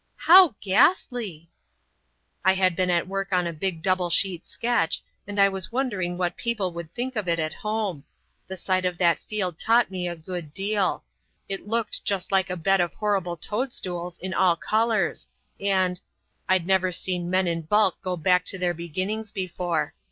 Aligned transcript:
"How 0.17 0.55
ghastly!" 0.61 1.47
"I 2.43 2.53
had 2.53 2.75
been 2.75 2.89
at 2.89 3.07
work 3.07 3.31
on 3.31 3.45
a 3.45 3.53
big 3.53 3.83
double 3.83 4.09
sheet 4.09 4.47
sketch, 4.47 5.03
and 5.27 5.39
I 5.39 5.47
was 5.47 5.71
wondering 5.71 6.17
what 6.17 6.37
people 6.37 6.73
would 6.73 6.91
think 6.95 7.15
of 7.15 7.27
it 7.27 7.37
at 7.37 7.53
home. 7.53 8.03
The 8.47 8.57
sight 8.57 8.83
of 8.83 8.97
that 8.97 9.19
field 9.21 9.59
taught 9.59 9.91
me 9.91 10.07
a 10.07 10.15
good 10.15 10.55
deal. 10.55 11.03
It 11.47 11.67
looked 11.67 12.03
just 12.03 12.31
like 12.31 12.49
a 12.49 12.57
bed 12.57 12.81
of 12.81 12.93
horrible 12.93 13.37
toadstools 13.37 14.17
in 14.17 14.33
all 14.33 14.55
colours, 14.55 15.27
and—I'd 15.59 16.65
never 16.65 16.91
seen 16.91 17.29
men 17.29 17.45
in 17.45 17.61
bulk 17.61 18.01
go 18.01 18.17
back 18.17 18.43
to 18.45 18.57
their 18.57 18.73
beginnings 18.73 19.31
before. 19.31 19.93